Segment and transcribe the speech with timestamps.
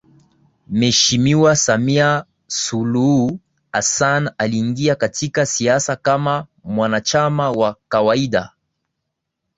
[0.67, 3.39] Mheshimiwa Samia Suluhu
[3.71, 8.51] Hassan aliingia katika siasa kama mwanachama wa kawaida